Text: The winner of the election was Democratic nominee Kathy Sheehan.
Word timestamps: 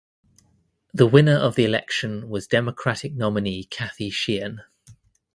The 0.95 1.05
winner 1.05 1.35
of 1.35 1.53
the 1.53 1.63
election 1.63 2.27
was 2.27 2.47
Democratic 2.47 3.13
nominee 3.13 3.65
Kathy 3.65 4.09
Sheehan. 4.09 4.61